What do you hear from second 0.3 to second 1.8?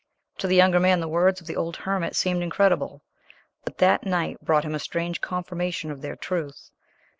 To the younger man the words of the old